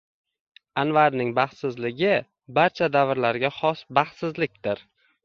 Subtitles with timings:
[0.83, 2.13] Anvarning baxtsizligi–
[2.59, 4.83] barcha davrlarga xos baxtsizlikdir.